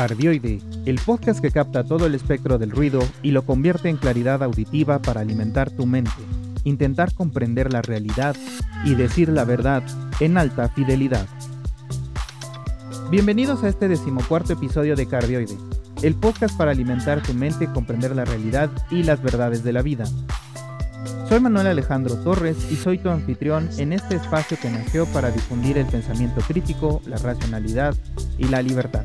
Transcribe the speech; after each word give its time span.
Cardioide, 0.00 0.60
el 0.86 0.98
podcast 0.98 1.40
que 1.40 1.50
capta 1.50 1.84
todo 1.84 2.06
el 2.06 2.14
espectro 2.14 2.56
del 2.56 2.70
ruido 2.70 3.00
y 3.22 3.32
lo 3.32 3.44
convierte 3.44 3.90
en 3.90 3.98
claridad 3.98 4.42
auditiva 4.42 5.02
para 5.02 5.20
alimentar 5.20 5.70
tu 5.70 5.84
mente, 5.84 6.10
intentar 6.64 7.12
comprender 7.12 7.70
la 7.70 7.82
realidad 7.82 8.34
y 8.86 8.94
decir 8.94 9.28
la 9.28 9.44
verdad 9.44 9.82
en 10.20 10.38
alta 10.38 10.70
fidelidad. 10.70 11.26
Bienvenidos 13.10 13.62
a 13.62 13.68
este 13.68 13.88
decimocuarto 13.88 14.54
episodio 14.54 14.96
de 14.96 15.04
Cardioide, 15.04 15.58
el 16.00 16.14
podcast 16.14 16.56
para 16.56 16.70
alimentar 16.70 17.22
tu 17.22 17.34
mente, 17.34 17.70
comprender 17.70 18.16
la 18.16 18.24
realidad 18.24 18.70
y 18.90 19.02
las 19.02 19.22
verdades 19.22 19.62
de 19.64 19.74
la 19.74 19.82
vida. 19.82 20.06
Soy 21.28 21.40
Manuel 21.40 21.66
Alejandro 21.66 22.16
Torres 22.24 22.56
y 22.72 22.76
soy 22.76 22.96
tu 22.96 23.10
anfitrión 23.10 23.68
en 23.76 23.92
este 23.92 24.16
espacio 24.16 24.56
que 24.60 24.70
nació 24.70 25.04
para 25.12 25.30
difundir 25.30 25.76
el 25.76 25.86
pensamiento 25.86 26.40
crítico, 26.40 27.02
la 27.04 27.18
racionalidad 27.18 27.94
y 28.40 28.48
la 28.48 28.62
libertad. 28.62 29.04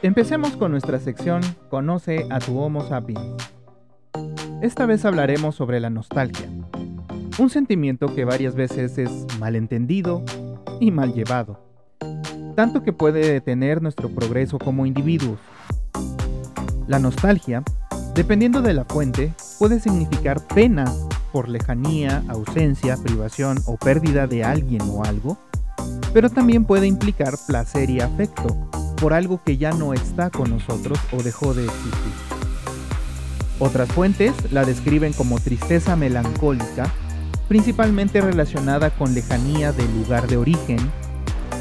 Empecemos 0.00 0.56
con 0.56 0.70
nuestra 0.70 1.00
sección 1.00 1.42
Conoce 1.70 2.26
a 2.30 2.38
tu 2.38 2.58
Homo 2.58 2.80
sapiens. 2.88 3.20
Esta 4.62 4.86
vez 4.86 5.04
hablaremos 5.04 5.54
sobre 5.54 5.80
la 5.80 5.90
nostalgia, 5.90 6.48
un 7.38 7.50
sentimiento 7.50 8.14
que 8.14 8.24
varias 8.24 8.54
veces 8.54 8.98
es 8.98 9.10
malentendido 9.38 10.24
y 10.80 10.90
mal 10.90 11.14
llevado, 11.14 11.60
tanto 12.56 12.82
que 12.82 12.92
puede 12.92 13.32
detener 13.32 13.80
nuestro 13.80 14.08
progreso 14.08 14.58
como 14.58 14.86
individuos. 14.86 15.38
La 16.88 16.98
nostalgia, 16.98 17.62
dependiendo 18.14 18.60
de 18.60 18.74
la 18.74 18.84
fuente, 18.84 19.32
puede 19.58 19.78
significar 19.78 20.44
pena 20.48 20.92
por 21.32 21.48
lejanía, 21.48 22.24
ausencia, 22.28 22.96
privación 22.96 23.58
o 23.66 23.76
pérdida 23.76 24.26
de 24.26 24.42
alguien 24.42 24.82
o 24.82 25.04
algo, 25.04 25.38
pero 26.12 26.30
también 26.30 26.64
puede 26.64 26.86
implicar 26.86 27.34
placer 27.46 27.88
y 27.90 28.00
afecto, 28.00 28.68
por 29.00 29.12
algo 29.12 29.40
que 29.44 29.58
ya 29.58 29.70
no 29.70 29.94
está 29.94 30.30
con 30.30 30.50
nosotros 30.50 30.98
o 31.12 31.22
dejó 31.22 31.54
de 31.54 31.66
existir. 31.66 32.12
Otras 33.60 33.88
fuentes 33.90 34.32
la 34.50 34.64
describen 34.64 35.12
como 35.12 35.38
tristeza 35.38 35.94
melancólica, 35.94 36.92
principalmente 37.48 38.20
relacionada 38.20 38.90
con 38.90 39.14
lejanía 39.14 39.72
del 39.72 39.92
lugar 39.98 40.28
de 40.28 40.36
origen, 40.36 40.78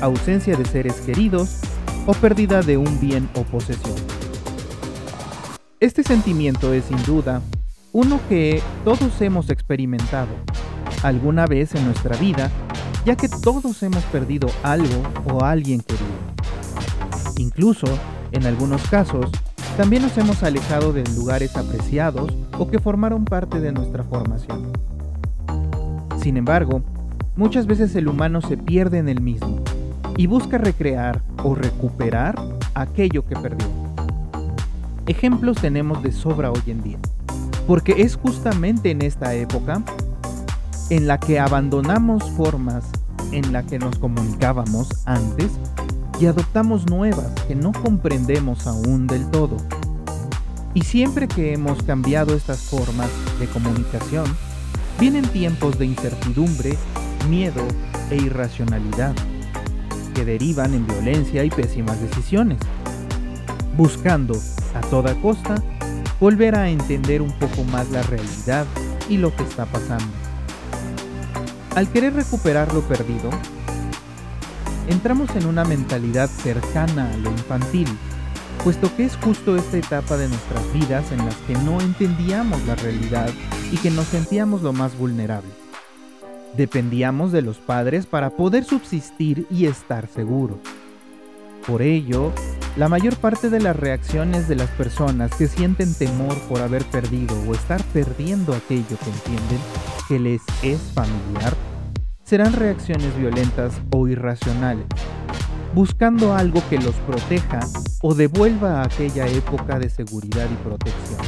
ausencia 0.01 0.55
de 0.55 0.65
seres 0.65 0.95
queridos 1.01 1.59
o 2.05 2.13
pérdida 2.13 2.61
de 2.61 2.77
un 2.77 2.99
bien 2.99 3.29
o 3.35 3.43
posesión. 3.43 3.95
Este 5.79 6.03
sentimiento 6.03 6.73
es 6.73 6.85
sin 6.85 7.01
duda 7.03 7.41
uno 7.93 8.19
que 8.27 8.61
todos 8.83 9.21
hemos 9.21 9.49
experimentado 9.49 10.27
alguna 11.03 11.45
vez 11.45 11.73
en 11.73 11.85
nuestra 11.85 12.17
vida, 12.17 12.51
ya 13.05 13.15
que 13.15 13.29
todos 13.29 13.81
hemos 13.81 14.03
perdido 14.05 14.49
algo 14.63 15.03
o 15.31 15.43
alguien 15.43 15.79
querido. 15.81 16.05
Incluso, 17.37 17.87
en 18.31 18.45
algunos 18.45 18.81
casos, 18.89 19.31
también 19.77 20.01
nos 20.01 20.17
hemos 20.17 20.43
alejado 20.43 20.91
de 20.91 21.03
lugares 21.15 21.55
apreciados 21.55 22.33
o 22.57 22.67
que 22.69 22.79
formaron 22.79 23.25
parte 23.25 23.59
de 23.59 23.71
nuestra 23.71 24.03
formación. 24.03 24.71
Sin 26.17 26.37
embargo, 26.37 26.81
muchas 27.35 27.67
veces 27.67 27.95
el 27.95 28.07
humano 28.07 28.41
se 28.41 28.57
pierde 28.57 28.97
en 28.97 29.09
el 29.09 29.21
mismo 29.21 29.61
y 30.17 30.27
busca 30.27 30.57
recrear 30.57 31.21
o 31.43 31.55
recuperar 31.55 32.35
aquello 32.73 33.25
que 33.25 33.35
perdió. 33.35 33.67
Ejemplos 35.05 35.57
tenemos 35.57 36.03
de 36.03 36.11
sobra 36.11 36.51
hoy 36.51 36.61
en 36.67 36.83
día, 36.83 36.97
porque 37.65 38.01
es 38.01 38.17
justamente 38.17 38.91
en 38.91 39.01
esta 39.01 39.33
época 39.35 39.83
en 40.89 41.07
la 41.07 41.19
que 41.19 41.39
abandonamos 41.39 42.29
formas 42.31 42.85
en 43.31 43.53
la 43.53 43.63
que 43.63 43.77
nos 43.77 43.97
comunicábamos 43.99 44.89
antes 45.05 45.51
y 46.19 46.25
adoptamos 46.25 46.87
nuevas 46.87 47.29
que 47.47 47.55
no 47.55 47.71
comprendemos 47.71 48.65
aún 48.67 49.07
del 49.07 49.29
todo. 49.29 49.57
Y 50.73 50.81
siempre 50.81 51.27
que 51.27 51.53
hemos 51.53 51.83
cambiado 51.83 52.35
estas 52.35 52.59
formas 52.61 53.09
de 53.39 53.47
comunicación, 53.47 54.25
vienen 54.99 55.27
tiempos 55.27 55.77
de 55.77 55.85
incertidumbre, 55.85 56.77
miedo 57.29 57.61
e 58.09 58.15
irracionalidad, 58.15 59.13
que 60.15 60.25
derivan 60.25 60.73
en 60.73 60.87
violencia 60.87 61.43
y 61.43 61.49
pésimas 61.49 62.01
decisiones, 62.01 62.57
buscando, 63.75 64.39
a 64.73 64.81
toda 64.81 65.13
costa, 65.21 65.55
volver 66.19 66.55
a 66.55 66.69
entender 66.69 67.21
un 67.21 67.31
poco 67.33 67.63
más 67.65 67.89
la 67.91 68.01
realidad 68.03 68.65
y 69.09 69.17
lo 69.17 69.35
que 69.35 69.43
está 69.43 69.65
pasando. 69.65 70.11
Al 71.75 71.87
querer 71.91 72.13
recuperar 72.13 72.73
lo 72.73 72.81
perdido, 72.81 73.29
entramos 74.87 75.29
en 75.35 75.45
una 75.45 75.63
mentalidad 75.63 76.27
cercana 76.27 77.11
a 77.11 77.17
lo 77.17 77.29
infantil, 77.29 77.87
puesto 78.67 78.93
que 78.97 79.05
es 79.05 79.15
justo 79.23 79.55
esta 79.55 79.77
etapa 79.77 80.17
de 80.17 80.27
nuestras 80.27 80.73
vidas 80.73 81.09
en 81.13 81.19
las 81.19 81.35
que 81.47 81.53
no 81.53 81.79
entendíamos 81.79 82.61
la 82.65 82.75
realidad 82.75 83.29
y 83.71 83.77
que 83.77 83.89
nos 83.89 84.07
sentíamos 84.07 84.61
lo 84.61 84.73
más 84.73 84.97
vulnerables. 84.97 85.53
Dependíamos 86.57 87.31
de 87.31 87.41
los 87.41 87.59
padres 87.59 88.05
para 88.05 88.31
poder 88.31 88.65
subsistir 88.65 89.47
y 89.49 89.67
estar 89.67 90.09
seguros. 90.09 90.57
Por 91.65 91.81
ello, 91.81 92.33
la 92.75 92.89
mayor 92.89 93.15
parte 93.15 93.49
de 93.49 93.61
las 93.61 93.73
reacciones 93.73 94.49
de 94.49 94.57
las 94.57 94.69
personas 94.71 95.33
que 95.33 95.47
sienten 95.47 95.93
temor 95.93 96.37
por 96.49 96.59
haber 96.59 96.83
perdido 96.83 97.41
o 97.47 97.53
estar 97.53 97.81
perdiendo 97.93 98.53
aquello 98.53 98.97
que 99.01 99.09
entienden 99.09 99.59
que 100.09 100.19
les 100.19 100.41
es 100.61 100.81
familiar 100.93 101.55
serán 102.25 102.51
reacciones 102.51 103.17
violentas 103.17 103.79
o 103.91 104.09
irracionales, 104.09 104.87
buscando 105.77 106.33
algo 106.33 106.59
que 106.71 106.79
los 106.79 106.95
proteja 106.95 107.59
o 108.01 108.15
devuelva 108.15 108.81
a 108.81 108.85
aquella 108.85 109.27
época 109.27 109.77
de 109.77 109.91
seguridad 109.91 110.47
y 110.51 110.55
protección. 110.67 111.19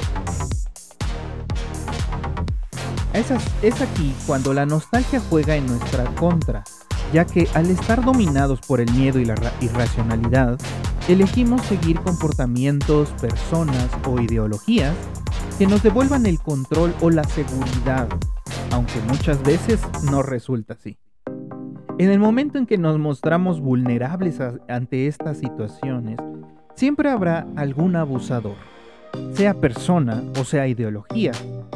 Es, 3.13 3.27
es 3.61 3.79
aquí 3.79 4.15
cuando 4.25 4.55
la 4.55 4.65
nostalgia 4.65 5.21
juega 5.29 5.55
en 5.55 5.67
nuestra 5.67 6.03
contra, 6.15 6.63
ya 7.13 7.25
que 7.25 7.47
al 7.53 7.69
estar 7.69 8.03
dominados 8.03 8.59
por 8.61 8.81
el 8.81 8.91
miedo 8.93 9.19
y 9.19 9.25
la 9.25 9.35
irracionalidad, 9.61 10.59
elegimos 11.07 11.61
seguir 11.67 11.99
comportamientos, 11.99 13.09
personas 13.21 13.88
o 14.07 14.19
ideologías 14.19 14.95
que 15.59 15.67
nos 15.67 15.83
devuelvan 15.83 16.25
el 16.25 16.39
control 16.39 16.95
o 17.01 17.11
la 17.11 17.23
seguridad 17.23 18.09
aunque 18.71 18.99
muchas 19.01 19.41
veces 19.43 19.79
no 20.03 20.21
resulta 20.23 20.73
así. 20.73 20.97
En 21.99 22.09
el 22.09 22.17
momento 22.17 22.57
en 22.57 22.65
que 22.65 22.77
nos 22.77 22.97
mostramos 22.97 23.59
vulnerables 23.59 24.39
ante 24.69 25.07
estas 25.07 25.37
situaciones, 25.39 26.17
siempre 26.73 27.09
habrá 27.09 27.45
algún 27.57 27.97
abusador, 27.97 28.55
sea 29.33 29.53
persona 29.53 30.23
o 30.39 30.45
sea 30.45 30.69
ideología, 30.69 31.33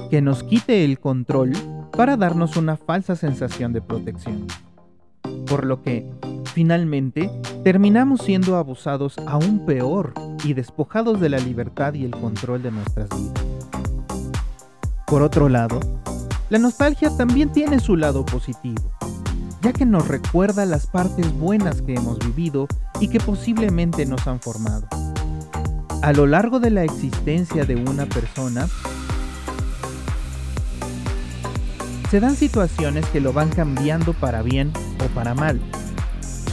que 0.10 0.22
nos 0.22 0.42
quite 0.44 0.86
el 0.86 0.98
control 0.98 1.52
para 1.92 2.16
darnos 2.16 2.56
una 2.56 2.78
falsa 2.78 3.18
sensación 3.18 3.74
de 3.74 3.82
protección. 3.82 4.48
Por 5.46 5.66
lo 5.66 5.82
que, 5.82 6.10
finalmente, 6.54 7.30
terminamos 7.66 8.22
siendo 8.22 8.56
abusados 8.56 9.18
aún 9.28 9.66
peor 9.66 10.14
y 10.46 10.54
despojados 10.54 11.20
de 11.20 11.28
la 11.28 11.40
libertad 11.40 11.96
y 11.96 12.06
el 12.06 12.12
control 12.12 12.64
de 12.64 12.72
nuestras 12.72 13.10
vidas. 13.10 13.44
Por 15.06 15.22
otro 15.22 15.50
lado, 15.50 15.82
la 16.50 16.60
nostalgia 16.60 17.10
también 17.18 17.52
tiene 17.52 17.80
su 17.80 17.98
lado 17.98 18.24
positivo, 18.24 18.90
ya 19.64 19.72
que 19.72 19.86
nos 19.86 20.10
recuerda 20.10 20.66
las 20.66 20.88
partes 20.88 21.32
buenas 21.34 21.82
que 21.82 21.96
hemos 21.96 22.20
vivido 22.20 22.68
y 23.00 23.08
que 23.08 23.20
posiblemente 23.22 24.06
nos 24.06 24.28
han 24.28 24.42
formado. 24.42 24.88
A 26.02 26.12
lo 26.12 26.28
largo 26.28 26.60
de 26.60 26.70
la 26.70 26.84
existencia 26.84 27.64
de 27.64 27.78
una 27.78 28.06
persona, 28.06 28.68
se 32.12 32.20
dan 32.20 32.36
situaciones 32.36 33.06
que 33.08 33.22
lo 33.22 33.32
van 33.32 33.50
cambiando 33.50 34.14
para 34.14 34.42
bien 34.42 34.74
o 35.00 35.08
para 35.16 35.34
mal, 35.34 35.62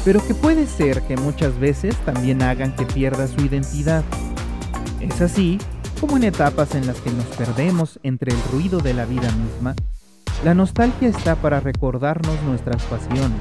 pero 0.05 0.25
que 0.25 0.35
puede 0.35 0.67
ser 0.69 1.03
que 1.03 1.17
muchas 1.17 1.59
veces 1.59 1.97
también 2.05 2.43
hagan 2.43 2.77
que 2.77 2.87
pierda 2.87 3.27
su 3.27 3.45
identidad. 3.45 4.05
Es 5.01 5.21
así 5.21 5.59
como 6.01 6.17
en 6.17 6.25
etapas 6.25 6.77
en 6.77 6.87
las 6.87 7.01
que 7.01 7.11
nos 7.11 7.27
perdemos 7.37 7.99
entre 8.05 8.33
el 8.33 8.43
ruido 8.53 8.79
de 8.79 8.95
la 8.95 9.05
vida 9.05 9.31
misma, 9.33 9.75
la 10.45 10.55
nostalgia 10.55 11.09
está 11.09 11.37
para 11.37 11.61
recordarnos 11.61 12.43
nuestras 12.45 12.83
pasiones, 12.85 13.39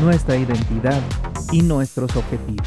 nuestra 0.00 0.36
identidad 0.36 1.00
y 1.52 1.60
nuestros 1.60 2.16
objetivos. 2.16 2.66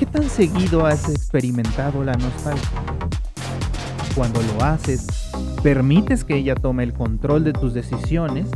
¿Qué 0.00 0.06
tan 0.06 0.24
seguido 0.24 0.86
has 0.86 1.08
experimentado 1.08 2.02
la 2.02 2.14
nostalgia? 2.14 2.68
Cuando 4.16 4.40
lo 4.42 4.64
haces, 4.64 5.06
¿permites 5.62 6.24
que 6.24 6.36
ella 6.36 6.56
tome 6.56 6.82
el 6.82 6.92
control 6.92 7.44
de 7.44 7.52
tus 7.52 7.74
decisiones 7.74 8.48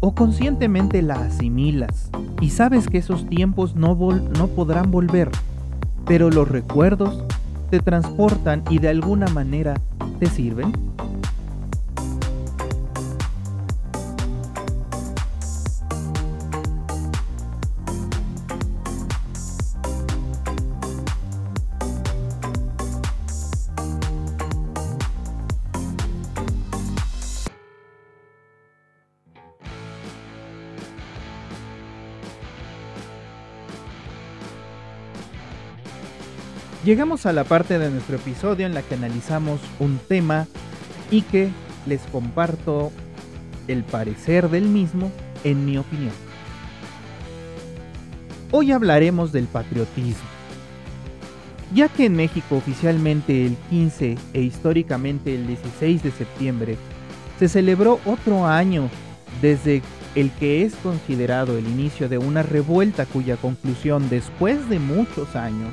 o 0.00 0.14
conscientemente 0.14 1.00
la 1.00 1.14
asimilas 1.14 2.10
y 2.42 2.50
sabes 2.50 2.88
que 2.88 2.98
esos 2.98 3.26
tiempos 3.26 3.74
no, 3.74 3.94
no 3.94 4.46
podrán 4.48 4.90
volver, 4.90 5.30
pero 6.06 6.28
los 6.28 6.48
recuerdos 6.48 7.24
te 7.70 7.80
transportan 7.80 8.62
y 8.68 8.78
de 8.78 8.88
alguna 8.88 9.26
manera 9.28 9.80
te 10.18 10.26
sirven? 10.26 10.72
Llegamos 36.84 37.24
a 37.24 37.32
la 37.32 37.44
parte 37.44 37.78
de 37.78 37.88
nuestro 37.88 38.16
episodio 38.16 38.66
en 38.66 38.74
la 38.74 38.82
que 38.82 38.94
analizamos 38.94 39.58
un 39.78 39.98
tema 40.06 40.46
y 41.10 41.22
que 41.22 41.48
les 41.86 42.02
comparto 42.12 42.92
el 43.68 43.84
parecer 43.84 44.50
del 44.50 44.64
mismo 44.64 45.10
en 45.44 45.64
mi 45.64 45.78
opinión. 45.78 46.12
Hoy 48.50 48.70
hablaremos 48.70 49.32
del 49.32 49.46
patriotismo. 49.46 50.28
Ya 51.74 51.88
que 51.88 52.04
en 52.04 52.16
México 52.16 52.56
oficialmente 52.56 53.46
el 53.46 53.56
15 53.70 54.18
e 54.34 54.42
históricamente 54.42 55.34
el 55.34 55.46
16 55.46 56.02
de 56.02 56.10
septiembre 56.10 56.76
se 57.38 57.48
celebró 57.48 57.98
otro 58.04 58.46
año 58.46 58.90
desde 59.40 59.80
el 60.14 60.30
que 60.32 60.64
es 60.64 60.74
considerado 60.76 61.56
el 61.56 61.66
inicio 61.66 62.10
de 62.10 62.18
una 62.18 62.42
revuelta 62.42 63.06
cuya 63.06 63.38
conclusión 63.38 64.10
después 64.10 64.68
de 64.68 64.78
muchos 64.78 65.34
años 65.34 65.72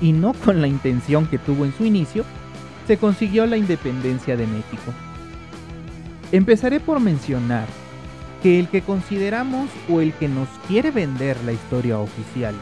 y 0.00 0.12
no 0.12 0.32
con 0.32 0.60
la 0.60 0.68
intención 0.68 1.26
que 1.26 1.38
tuvo 1.38 1.64
en 1.64 1.72
su 1.72 1.84
inicio, 1.84 2.24
se 2.86 2.96
consiguió 2.96 3.46
la 3.46 3.56
independencia 3.56 4.36
de 4.36 4.46
México. 4.46 4.92
Empezaré 6.32 6.80
por 6.80 7.00
mencionar 7.00 7.66
que 8.42 8.58
el 8.58 8.68
que 8.68 8.82
consideramos 8.82 9.68
o 9.88 10.00
el 10.00 10.12
que 10.14 10.28
nos 10.28 10.48
quiere 10.66 10.90
vender 10.90 11.36
la 11.44 11.52
historia 11.52 11.98
oficial, 11.98 12.54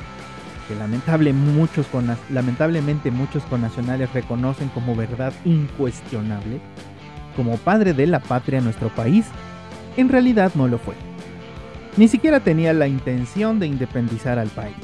que 0.67 0.75
lamentable 0.75 1.33
muchos 1.33 1.87
con, 1.87 2.15
lamentablemente 2.31 3.11
muchos 3.11 3.43
connacionales 3.45 4.13
reconocen 4.13 4.69
como 4.71 4.97
verdad 4.97 5.33
incuestionable, 5.45 6.61
como 7.37 7.57
padre 7.59 7.93
de 7.93 8.07
la 8.07 8.21
patria 8.21 8.61
nuestro 8.61 8.89
país, 8.89 9.27
en 9.97 10.09
realidad 10.09 10.53
no 10.55 10.67
lo 10.67 10.79
fue. 10.79 10.95
Ni 11.97 12.09
siquiera 12.09 12.41
tenía 12.41 12.73
la 12.73 12.87
intención 12.87 13.59
de 13.59 13.67
independizar 13.67 14.39
al 14.39 14.49
país. 14.49 14.77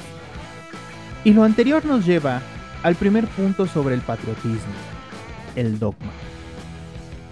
Y 1.25 1.33
lo 1.33 1.43
anterior 1.43 1.85
nos 1.87 2.05
lleva 2.05 2.43
al 2.83 2.97
primer 2.97 3.27
punto 3.27 3.67
sobre 3.67 3.95
el 3.95 4.03
patriotismo, 4.03 4.75
el 5.57 5.79
dogma. 5.79 6.13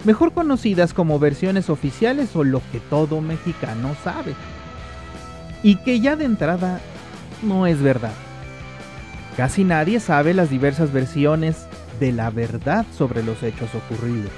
Mejor 0.03 0.33
conocidas 0.33 0.93
como 0.93 1.19
versiones 1.19 1.69
oficiales 1.69 2.35
o 2.35 2.43
lo 2.43 2.61
que 2.71 2.79
todo 2.79 3.21
mexicano 3.21 3.95
sabe. 4.03 4.33
Y 5.61 5.75
que 5.77 5.99
ya 5.99 6.15
de 6.15 6.25
entrada 6.25 6.81
no 7.43 7.67
es 7.67 7.81
verdad. 7.81 8.13
Casi 9.37 9.63
nadie 9.63 9.99
sabe 9.99 10.33
las 10.33 10.49
diversas 10.49 10.91
versiones 10.91 11.67
de 11.99 12.11
la 12.11 12.31
verdad 12.31 12.85
sobre 12.97 13.23
los 13.23 13.43
hechos 13.43 13.69
ocurridos. 13.75 14.31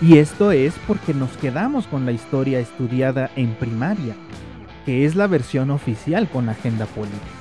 Y 0.00 0.18
esto 0.18 0.50
es 0.50 0.74
porque 0.86 1.12
nos 1.12 1.30
quedamos 1.36 1.86
con 1.86 2.06
la 2.06 2.12
historia 2.12 2.58
estudiada 2.58 3.30
en 3.36 3.54
primaria, 3.54 4.14
que 4.86 5.04
es 5.04 5.14
la 5.14 5.26
versión 5.26 5.70
oficial 5.70 6.28
con 6.28 6.48
agenda 6.48 6.86
política. 6.86 7.38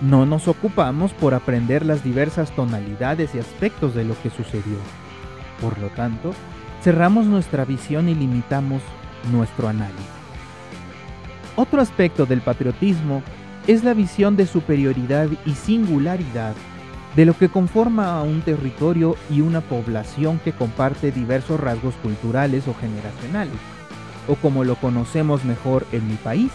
No 0.00 0.26
nos 0.26 0.46
ocupamos 0.46 1.12
por 1.12 1.32
aprender 1.32 1.84
las 1.84 2.04
diversas 2.04 2.50
tonalidades 2.54 3.34
y 3.34 3.38
aspectos 3.38 3.94
de 3.94 4.04
lo 4.04 4.14
que 4.22 4.28
sucedió. 4.28 4.76
Por 5.60 5.78
lo 5.78 5.88
tanto, 5.88 6.32
cerramos 6.82 7.26
nuestra 7.26 7.64
visión 7.64 8.08
y 8.08 8.14
limitamos 8.14 8.82
nuestro 9.32 9.68
análisis. 9.68 10.04
Otro 11.56 11.80
aspecto 11.80 12.26
del 12.26 12.42
patriotismo 12.42 13.22
es 13.66 13.82
la 13.82 13.94
visión 13.94 14.36
de 14.36 14.46
superioridad 14.46 15.28
y 15.46 15.52
singularidad 15.52 16.54
de 17.16 17.24
lo 17.24 17.32
que 17.36 17.48
conforma 17.48 18.18
a 18.18 18.22
un 18.22 18.42
territorio 18.42 19.16
y 19.30 19.40
una 19.40 19.62
población 19.62 20.38
que 20.44 20.52
comparte 20.52 21.10
diversos 21.10 21.58
rasgos 21.58 21.94
culturales 22.02 22.68
o 22.68 22.74
generacionales, 22.74 23.56
o 24.28 24.34
como 24.34 24.64
lo 24.64 24.74
conocemos 24.76 25.42
mejor 25.46 25.86
en 25.92 26.06
mi 26.06 26.16
país, 26.16 26.52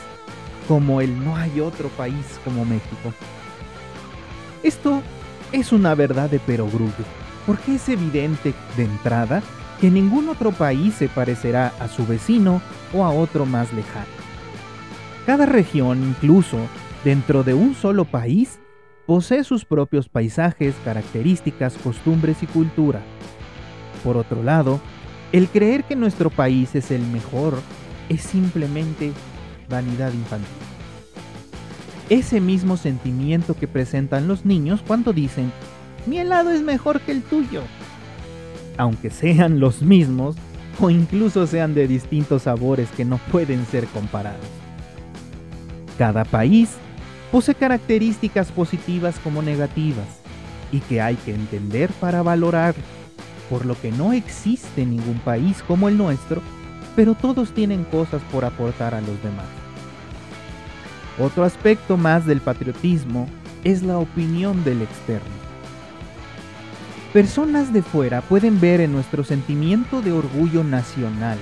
como 0.68 1.02
el 1.02 1.24
no 1.24 1.36
hay 1.36 1.60
otro 1.60 1.90
país 1.90 2.40
como 2.44 2.66
México. 2.66 3.14
Esto 4.64 5.02
es 5.52 5.72
una 5.72 5.96
verdad 5.96 6.30
de 6.30 6.40
perogrullo, 6.40 7.06
porque 7.46 7.76
es 7.76 7.90
evidente 7.90 8.54
de 8.78 8.86
entrada 8.86 9.42
que 9.80 9.90
ningún 9.90 10.30
otro 10.30 10.52
país 10.52 10.94
se 10.96 11.10
parecerá 11.10 11.74
a 11.80 11.88
su 11.88 12.06
vecino 12.06 12.62
o 12.94 13.04
a 13.04 13.10
otro 13.10 13.46
más 13.46 13.74
lejano. 13.74 14.06
Cada 15.26 15.46
región, 15.46 16.04
incluso 16.04 16.58
dentro 17.04 17.44
de 17.44 17.54
un 17.54 17.74
solo 17.74 18.06
país, 18.06 18.60
posee 19.08 19.44
sus 19.44 19.66
propios 19.66 20.08
paisajes, 20.08 20.76
características, 20.86 21.74
costumbres 21.84 22.44
y 22.44 22.48
cultura. 22.48 23.02
Por 24.04 24.18
otro 24.18 24.44
lado, 24.44 24.80
el 25.32 25.48
creer 25.48 25.84
que 25.84 25.96
nuestro 25.96 26.30
país 26.30 26.76
es 26.76 26.92
el 26.92 27.02
mejor 27.08 27.60
es 28.10 28.22
simplemente 28.22 29.14
vanidad 29.72 30.14
infantil. 30.14 30.48
Ese 32.10 32.42
mismo 32.42 32.76
sentimiento 32.78 33.56
que 33.56 33.68
presentan 33.68 34.28
los 34.28 34.46
niños 34.46 34.82
cuando 34.86 35.14
dicen, 35.14 35.52
mi 36.06 36.18
helado 36.18 36.52
es 36.52 36.62
mejor 36.62 37.00
que 37.00 37.14
el 37.14 37.24
tuyo. 37.24 37.64
Aunque 38.78 39.10
sean 39.10 39.60
los 39.60 39.82
mismos 39.82 40.36
o 40.80 40.90
incluso 40.90 41.48
sean 41.48 41.74
de 41.74 41.88
distintos 41.88 42.44
sabores 42.44 42.90
que 42.92 43.06
no 43.06 43.18
pueden 43.32 43.66
ser 43.66 43.88
comparados. 43.88 44.46
Cada 45.98 46.26
país 46.26 46.72
posee 47.32 47.56
características 47.56 48.52
positivas 48.52 49.20
como 49.20 49.42
negativas 49.42 50.08
y 50.72 50.80
que 50.80 51.02
hay 51.02 51.16
que 51.16 51.34
entender 51.34 51.92
para 52.00 52.24
valorar, 52.24 52.76
por 53.50 53.66
lo 53.66 53.80
que 53.80 53.92
no 53.92 54.12
existe 54.12 54.86
ningún 54.86 55.20
país 55.20 55.64
como 55.66 55.88
el 55.88 55.98
nuestro, 55.98 56.42
pero 56.96 57.14
todos 57.14 57.54
tienen 57.54 57.84
cosas 57.86 58.22
por 58.32 58.44
aportar 58.44 58.96
a 58.96 59.02
los 59.02 59.22
demás. 59.24 59.61
Otro 61.22 61.44
aspecto 61.44 61.98
más 61.98 62.26
del 62.26 62.42
patriotismo 62.42 63.28
es 63.64 63.84
la 63.84 64.00
opinión 64.00 64.64
del 64.64 64.82
externo. 64.82 65.30
Personas 67.14 67.72
de 67.74 67.84
fuera 67.84 68.22
pueden 68.22 68.60
ver 68.60 68.82
en 68.82 68.92
nuestro 68.92 69.24
sentimiento 69.24 70.02
de 70.02 70.14
orgullo 70.14 70.64
nacional 70.64 71.38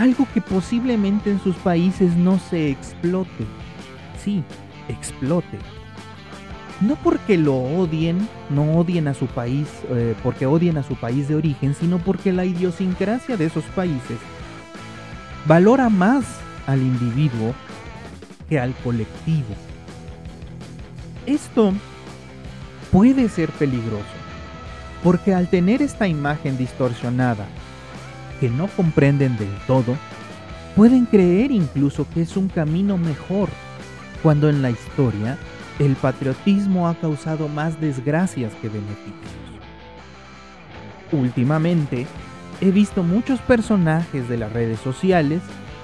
algo 0.00 0.26
que 0.32 0.40
posiblemente 0.40 1.30
en 1.30 1.40
sus 1.42 1.56
países 1.56 2.16
no 2.16 2.38
se 2.38 2.70
explote. 2.70 3.44
Sí, 4.24 4.42
explote. 4.88 5.58
No 6.80 6.96
porque 6.96 7.36
lo 7.36 7.56
odien, 7.56 8.26
no 8.48 8.78
odien 8.78 9.08
a 9.08 9.14
su 9.14 9.26
país, 9.26 9.68
eh, 9.90 10.14
porque 10.22 10.46
odien 10.46 10.78
a 10.78 10.82
su 10.82 10.94
país 10.94 11.28
de 11.28 11.34
origen, 11.34 11.74
sino 11.74 11.98
porque 11.98 12.32
la 12.32 12.46
idiosincrasia 12.46 13.36
de 13.36 13.44
esos 13.44 13.64
países 13.64 14.16
valora 15.46 15.90
más 15.90 16.24
al 16.66 16.80
individuo 16.80 17.54
al 18.58 18.74
colectivo. 18.76 19.54
Esto 21.26 21.72
puede 22.90 23.28
ser 23.28 23.50
peligroso, 23.50 24.04
porque 25.04 25.34
al 25.34 25.48
tener 25.48 25.82
esta 25.82 26.08
imagen 26.08 26.58
distorsionada 26.58 27.46
que 28.40 28.48
no 28.48 28.68
comprenden 28.68 29.36
del 29.36 29.54
todo, 29.66 29.96
pueden 30.74 31.04
creer 31.06 31.50
incluso 31.50 32.06
que 32.12 32.22
es 32.22 32.36
un 32.36 32.48
camino 32.48 32.96
mejor, 32.96 33.48
cuando 34.22 34.48
en 34.48 34.62
la 34.62 34.70
historia 34.70 35.38
el 35.78 35.94
patriotismo 35.96 36.88
ha 36.88 36.94
causado 36.94 37.48
más 37.48 37.80
desgracias 37.80 38.52
que 38.60 38.68
beneficios. 38.68 39.14
Últimamente, 41.12 42.06
he 42.60 42.70
visto 42.70 43.02
muchos 43.02 43.40
personajes 43.40 44.28
de 44.28 44.36
las 44.36 44.52
redes 44.52 44.78
sociales 44.80 45.40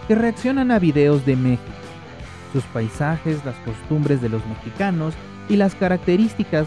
que 0.07 0.15
reaccionan 0.15 0.71
a 0.71 0.79
videos 0.79 1.25
de 1.25 1.37
México, 1.37 1.73
sus 2.57 2.65
paisajes, 2.65 3.45
las 3.45 3.57
costumbres 3.57 4.23
de 4.23 4.31
los 4.31 4.45
mexicanos 4.47 5.13
y 5.47 5.57
las 5.57 5.75
características, 5.75 6.67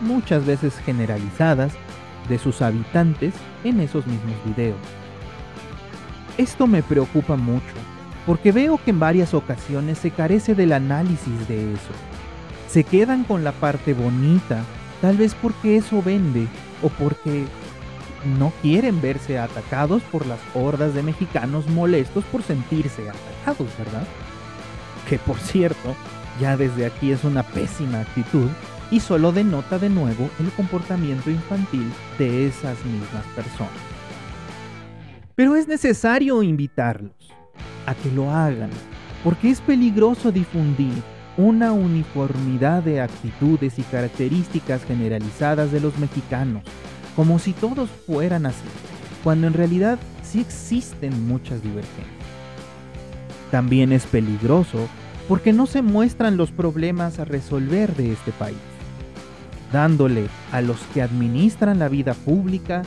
muchas 0.00 0.44
veces 0.44 0.76
generalizadas, 0.84 1.72
de 2.28 2.36
sus 2.38 2.62
habitantes 2.62 3.32
en 3.62 3.78
esos 3.80 4.06
mismos 4.08 4.34
videos. 4.44 4.76
Esto 6.36 6.66
me 6.66 6.82
preocupa 6.82 7.36
mucho, 7.36 7.62
porque 8.26 8.50
veo 8.50 8.80
que 8.84 8.90
en 8.90 8.98
varias 8.98 9.32
ocasiones 9.32 9.98
se 9.98 10.10
carece 10.10 10.56
del 10.56 10.72
análisis 10.72 11.46
de 11.46 11.74
eso. 11.74 11.92
Se 12.68 12.82
quedan 12.82 13.22
con 13.22 13.44
la 13.44 13.52
parte 13.52 13.94
bonita, 13.94 14.64
tal 15.00 15.16
vez 15.16 15.36
porque 15.40 15.76
eso 15.76 16.02
vende 16.02 16.48
o 16.82 16.88
porque 16.88 17.44
no 18.36 18.52
quieren 18.62 19.00
verse 19.00 19.38
atacados 19.38 20.02
por 20.10 20.26
las 20.26 20.40
hordas 20.54 20.92
de 20.92 21.04
mexicanos 21.04 21.68
molestos 21.68 22.24
por 22.24 22.42
sentirse 22.42 23.08
atacados, 23.08 23.68
¿verdad? 23.78 24.06
Que 25.08 25.18
por 25.18 25.38
cierto, 25.38 25.96
ya 26.40 26.56
desde 26.56 26.86
aquí 26.86 27.10
es 27.10 27.24
una 27.24 27.42
pésima 27.42 28.00
actitud 28.00 28.48
y 28.90 29.00
solo 29.00 29.32
denota 29.32 29.78
de 29.78 29.88
nuevo 29.88 30.30
el 30.40 30.50
comportamiento 30.52 31.30
infantil 31.30 31.90
de 32.18 32.46
esas 32.46 32.84
mismas 32.84 33.24
personas. 33.34 33.72
Pero 35.34 35.56
es 35.56 35.68
necesario 35.68 36.42
invitarlos 36.42 37.14
a 37.86 37.94
que 37.94 38.10
lo 38.10 38.30
hagan, 38.30 38.70
porque 39.24 39.50
es 39.50 39.60
peligroso 39.60 40.32
difundir 40.32 41.02
una 41.36 41.72
uniformidad 41.72 42.82
de 42.82 43.00
actitudes 43.00 43.78
y 43.78 43.82
características 43.82 44.84
generalizadas 44.84 45.72
de 45.72 45.80
los 45.80 45.96
mexicanos, 45.98 46.62
como 47.16 47.38
si 47.38 47.52
todos 47.52 47.88
fueran 48.06 48.46
así, 48.46 48.64
cuando 49.24 49.46
en 49.46 49.54
realidad 49.54 49.98
sí 50.22 50.40
existen 50.40 51.26
muchas 51.26 51.62
divergencias. 51.62 52.19
También 53.50 53.92
es 53.92 54.06
peligroso 54.06 54.88
porque 55.28 55.52
no 55.52 55.66
se 55.66 55.82
muestran 55.82 56.36
los 56.36 56.50
problemas 56.50 57.18
a 57.18 57.24
resolver 57.24 57.94
de 57.94 58.12
este 58.12 58.32
país, 58.32 58.56
dándole 59.72 60.26
a 60.52 60.60
los 60.60 60.78
que 60.92 61.02
administran 61.02 61.78
la 61.78 61.88
vida 61.88 62.14
pública 62.14 62.82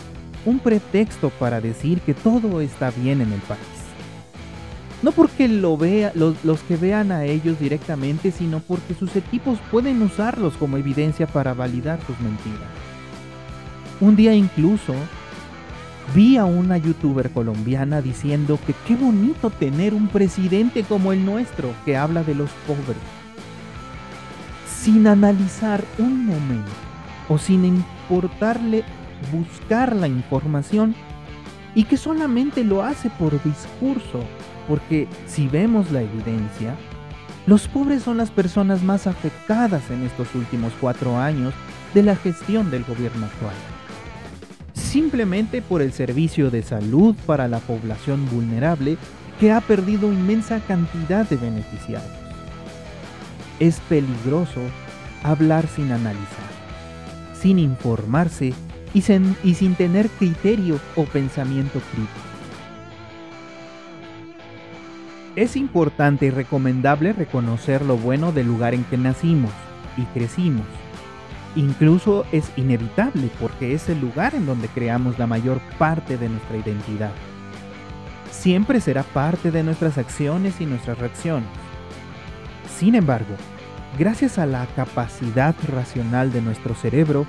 un 0.46 0.60
pretexto 0.60 1.30
para 1.30 1.62
decir 1.62 2.02
que 2.02 2.14
todo 2.14 2.62
está 2.62 2.92
bien 2.92 3.22
en 3.22 3.32
el 3.32 3.40
país. 3.42 3.60
No 5.02 5.12
porque 5.12 5.50
lo 5.50 5.78
vea, 5.78 6.14
los, 6.16 6.44
los, 6.46 6.62
que 6.62 6.78
vean 6.78 7.12
a 7.12 7.26
ellos 7.26 7.60
directamente, 7.60 8.32
sino 8.32 8.60
porque 8.60 8.94
sus 8.94 9.16
equipos 9.18 9.60
pueden 9.70 10.02
usarlos 10.02 10.54
como 10.56 10.78
evidencia 10.78 11.28
para 11.28 11.54
validar 11.54 12.00
sus 12.08 12.18
mentiras. 12.20 12.70
Un 14.00 14.16
día 14.16 14.34
incluso 14.34 14.94
vi 16.14 16.38
a 16.38 16.46
una 16.46 16.78
youtuber 16.78 17.32
colombiana 17.32 18.02
diciendo 18.02 18.60
que 18.66 18.74
qué 18.88 18.96
bonito 18.96 19.50
tener 19.50 19.94
un 19.94 20.08
presidente 20.08 20.84
como 20.84 21.12
el 21.12 21.26
nuestro 21.26 21.74
que 21.86 21.98
habla 21.98 22.24
de 22.24 22.36
los 22.36 22.50
pobres. 22.68 22.98
Sin 24.68 25.08
analizar 25.08 25.84
un 25.98 26.26
momento 26.26 26.72
o 27.30 27.38
sin 27.38 27.66
importarle 27.66 28.84
buscar 29.32 29.96
la 29.96 30.08
información 30.08 30.94
y 31.74 31.86
que 31.86 31.98
solamente 31.98 32.64
lo 32.64 32.84
hace 32.84 33.10
por 33.10 33.32
discurso 33.44 34.24
porque 34.68 35.08
si 35.26 35.48
vemos 35.48 35.92
la 35.92 36.02
evidencia, 36.02 36.76
los 37.46 37.68
pobres 37.68 38.04
son 38.04 38.18
las 38.18 38.32
personas 38.32 38.84
más 38.84 39.08
afectadas 39.08 39.90
en 39.90 40.04
estos 40.04 40.34
últimos 40.36 40.72
cuatro 40.80 41.18
años 41.18 41.54
de 41.94 42.04
la 42.04 42.16
gestión 42.16 42.72
del 42.72 42.84
gobierno 42.84 43.26
actual. 43.26 43.73
Simplemente 44.94 45.64
por 45.64 45.82
el 45.82 45.92
servicio 45.92 46.52
de 46.52 46.62
salud 46.62 47.16
para 47.26 47.48
la 47.48 47.58
población 47.58 48.30
vulnerable 48.30 49.00
que 49.40 49.52
ha 49.52 49.60
perdido 49.60 50.14
inmensa 50.14 50.60
cantidad 50.60 51.28
de 51.28 51.36
beneficiarios. 51.36 52.14
Es 53.60 53.80
peligroso 53.90 54.62
hablar 55.24 55.66
sin 55.66 55.92
analizar, 55.92 56.52
sin 57.34 57.58
informarse 57.58 58.54
y 58.94 59.02
sin, 59.02 59.36
y 59.44 59.56
sin 59.56 59.74
tener 59.74 60.10
criterio 60.10 60.80
o 60.96 61.06
pensamiento 61.06 61.80
crítico. 61.92 62.14
Es 65.36 65.56
importante 65.56 66.28
y 66.28 66.30
recomendable 66.30 67.14
reconocer 67.14 67.84
lo 67.84 67.98
bueno 67.98 68.32
del 68.32 68.46
lugar 68.46 68.76
en 68.76 68.84
que 68.84 69.00
nacimos 69.00 69.54
y 69.98 70.04
crecimos. 70.14 70.68
Incluso 71.56 72.26
es 72.32 72.52
inevitable 72.56 73.30
porque 73.40 73.74
es 73.74 73.88
el 73.90 74.02
lugar 74.02 74.34
en 74.34 74.46
donde 74.46 74.68
creamos 74.68 75.20
la 75.20 75.28
mayor 75.28 75.60
parte 75.78 76.18
de 76.18 76.30
nuestra 76.30 76.58
identidad. 76.58 77.12
Siempre 78.32 78.82
será 78.82 79.04
parte 79.04 79.52
de 79.52 79.64
nuestras 79.64 79.98
acciones 79.98 80.60
y 80.60 80.66
nuestras 80.66 80.98
reacciones. 80.98 81.48
Sin 82.76 82.96
embargo, 82.96 83.36
gracias 84.00 84.40
a 84.40 84.48
la 84.48 84.66
capacidad 84.76 85.56
racional 85.68 86.34
de 86.34 86.42
nuestro 86.42 86.74
cerebro, 86.74 87.28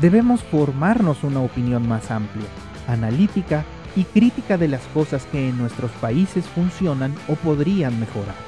debemos 0.00 0.44
formarnos 0.44 1.24
una 1.24 1.40
opinión 1.40 1.88
más 1.88 2.12
amplia, 2.12 2.46
analítica 2.86 3.64
y 3.96 4.04
crítica 4.04 4.56
de 4.56 4.68
las 4.68 4.82
cosas 4.94 5.26
que 5.26 5.48
en 5.48 5.58
nuestros 5.58 5.90
países 5.92 6.46
funcionan 6.46 7.12
o 7.26 7.34
podrían 7.34 7.98
mejorar. 7.98 8.47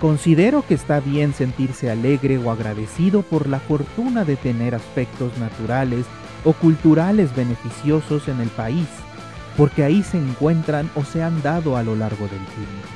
Considero 0.00 0.64
que 0.64 0.74
está 0.74 1.00
bien 1.00 1.32
sentirse 1.32 1.90
alegre 1.90 2.38
o 2.38 2.52
agradecido 2.52 3.22
por 3.22 3.48
la 3.48 3.58
fortuna 3.58 4.24
de 4.24 4.36
tener 4.36 4.76
aspectos 4.76 5.36
naturales 5.38 6.06
o 6.44 6.52
culturales 6.52 7.34
beneficiosos 7.34 8.28
en 8.28 8.40
el 8.40 8.48
país, 8.48 8.86
porque 9.56 9.82
ahí 9.82 10.04
se 10.04 10.18
encuentran 10.18 10.88
o 10.94 11.02
se 11.02 11.20
han 11.24 11.42
dado 11.42 11.76
a 11.76 11.82
lo 11.82 11.96
largo 11.96 12.28
del 12.28 12.38
tiempo. 12.38 12.88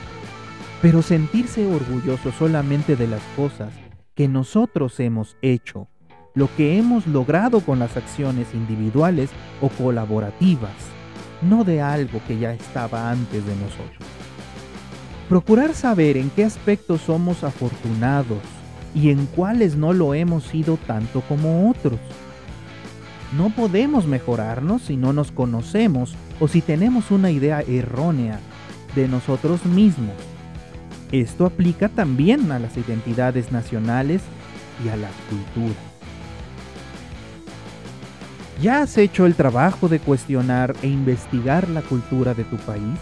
Pero 0.81 1.03
sentirse 1.03 1.67
orgulloso 1.67 2.31
solamente 2.31 2.95
de 2.95 3.09
las 3.09 3.23
cosas 3.35 3.73
que 4.15 4.29
nosotros 4.29 5.01
hemos 5.01 5.37
hecho, 5.43 5.89
lo 6.35 6.49
que 6.57 6.79
hemos 6.79 7.09
logrado 7.09 7.63
con 7.63 7.81
las 7.81 7.97
acciones 7.97 8.55
individuales 8.55 9.31
o 9.61 9.71
colaborativas, 9.71 10.71
no 11.41 11.65
de 11.65 11.83
algo 11.83 12.21
que 12.29 12.39
ya 12.39 12.53
estaba 12.53 13.11
antes 13.11 13.45
de 13.45 13.57
nosotros. 13.57 14.22
Procurar 15.33 15.73
saber 15.73 16.19
en 16.19 16.29
qué 16.29 16.45
aspectos 16.45 17.01
somos 17.01 17.43
afortunados 17.43 18.43
y 18.95 19.09
en 19.09 19.25
cuáles 19.25 19.77
no 19.77 19.95
lo 19.95 20.13
hemos 20.13 20.45
sido 20.45 20.77
tanto 20.77 21.23
como 21.23 21.71
otros. 21.71 21.99
No 23.35 23.49
podemos 23.49 24.07
mejorarnos 24.07 24.83
si 24.83 24.99
no 24.99 25.15
nos 25.15 25.33
conocemos 25.33 26.17
o 26.39 26.49
si 26.49 26.61
tenemos 26.61 27.11
una 27.11 27.31
idea 27.31 27.63
errónea 27.63 28.41
de 28.95 29.09
nosotros 29.09 29.65
mismos. 29.65 30.17
Esto 31.13 31.47
aplica 31.47 31.89
también 31.89 32.53
a 32.53 32.59
las 32.59 32.77
identidades 32.77 33.53
nacionales 33.53 34.21
y 34.85 34.91
a 34.91 34.97
la 34.97 35.09
cultura. 35.31 35.81
¿Ya 38.61 38.83
has 38.83 38.99
hecho 38.99 39.25
el 39.25 39.35
trabajo 39.35 39.89
de 39.89 39.99
cuestionar 39.99 40.77
e 40.83 40.89
investigar 40.89 41.71
la 41.71 41.81
cultura 41.81 42.35
de 42.35 42.45
tu 42.45 42.59
país? 42.59 42.99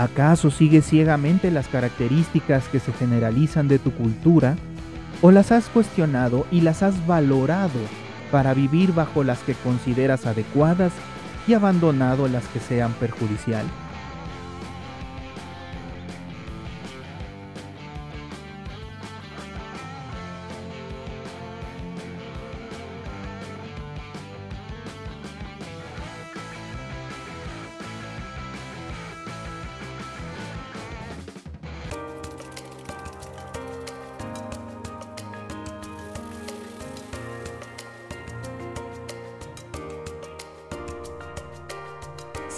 ¿Acaso 0.00 0.50
sigues 0.50 0.86
ciegamente 0.86 1.50
las 1.50 1.68
características 1.68 2.66
que 2.68 2.80
se 2.80 2.90
generalizan 2.90 3.68
de 3.68 3.78
tu 3.78 3.92
cultura 3.92 4.56
o 5.20 5.30
las 5.30 5.52
has 5.52 5.68
cuestionado 5.68 6.46
y 6.50 6.62
las 6.62 6.82
has 6.82 7.06
valorado 7.06 7.78
para 8.32 8.54
vivir 8.54 8.94
bajo 8.94 9.24
las 9.24 9.40
que 9.40 9.52
consideras 9.52 10.24
adecuadas 10.24 10.94
y 11.46 11.52
abandonado 11.52 12.28
las 12.28 12.48
que 12.48 12.60
sean 12.60 12.94
perjudiciales? 12.94 13.70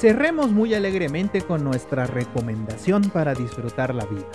Cerremos 0.03 0.51
muy 0.51 0.75
alegremente 0.75 1.43
con 1.43 1.63
nuestra 1.63 2.09
recomendación 2.09 3.03
para 3.11 3.35
disfrutar 3.35 3.95
la 3.95 4.05
vida. 4.05 4.27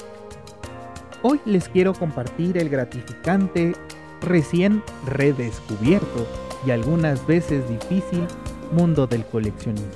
Hoy 1.24 1.42
les 1.44 1.68
quiero 1.68 1.94
compartir 1.94 2.58
el 2.58 2.70
gratificante, 2.70 3.74
recién 4.22 4.82
redescubierto 5.06 6.26
y 6.66 6.72
algunas 6.72 7.28
veces 7.28 7.68
difícil 7.68 8.26
mundo 8.72 9.08
del 9.08 9.26
coleccionismo. 9.26 9.92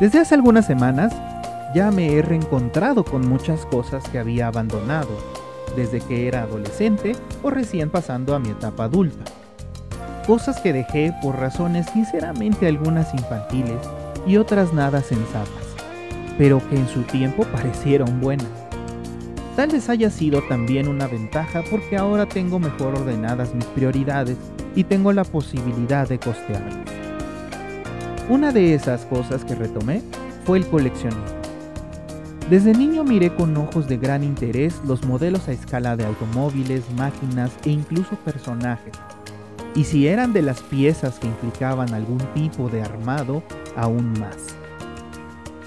Desde 0.00 0.20
hace 0.20 0.34
algunas 0.34 0.66
semanas 0.66 1.14
ya 1.74 1.90
me 1.90 2.14
he 2.14 2.22
reencontrado 2.22 3.04
con 3.04 3.28
muchas 3.28 3.66
cosas 3.66 4.08
que 4.08 4.18
había 4.18 4.46
abandonado 4.46 5.10
desde 5.76 6.00
que 6.00 6.26
era 6.26 6.44
adolescente 6.44 7.14
o 7.42 7.50
recién 7.50 7.90
pasando 7.90 8.34
a 8.34 8.38
mi 8.38 8.48
etapa 8.48 8.84
adulta. 8.84 9.24
Cosas 10.28 10.60
que 10.60 10.74
dejé 10.74 11.14
por 11.22 11.40
razones 11.40 11.86
sinceramente 11.90 12.68
algunas 12.68 13.14
infantiles 13.14 13.78
y 14.26 14.36
otras 14.36 14.74
nada 14.74 15.00
sensatas, 15.00 15.64
pero 16.36 16.60
que 16.68 16.76
en 16.76 16.86
su 16.86 17.00
tiempo 17.04 17.44
parecieron 17.44 18.20
buenas. 18.20 18.46
Tal 19.56 19.70
vez 19.70 19.88
haya 19.88 20.10
sido 20.10 20.42
también 20.42 20.86
una 20.86 21.06
ventaja 21.06 21.62
porque 21.70 21.96
ahora 21.96 22.26
tengo 22.26 22.58
mejor 22.58 22.96
ordenadas 22.96 23.54
mis 23.54 23.64
prioridades 23.64 24.36
y 24.74 24.84
tengo 24.84 25.14
la 25.14 25.24
posibilidad 25.24 26.06
de 26.06 26.18
costearlas. 26.18 26.76
Una 28.28 28.52
de 28.52 28.74
esas 28.74 29.06
cosas 29.06 29.46
que 29.46 29.54
retomé 29.54 30.02
fue 30.44 30.58
el 30.58 30.66
coleccionismo. 30.66 31.24
Desde 32.50 32.74
niño 32.74 33.02
miré 33.02 33.34
con 33.34 33.56
ojos 33.56 33.88
de 33.88 33.96
gran 33.96 34.22
interés 34.22 34.74
los 34.86 35.06
modelos 35.06 35.48
a 35.48 35.52
escala 35.52 35.96
de 35.96 36.04
automóviles, 36.04 36.84
máquinas 36.90 37.50
e 37.64 37.70
incluso 37.70 38.14
personajes 38.16 38.92
y 39.78 39.84
si 39.84 40.08
eran 40.08 40.32
de 40.32 40.42
las 40.42 40.60
piezas 40.60 41.20
que 41.20 41.28
implicaban 41.28 41.94
algún 41.94 42.18
tipo 42.34 42.68
de 42.68 42.82
armado, 42.82 43.44
aún 43.76 44.12
más. 44.18 44.36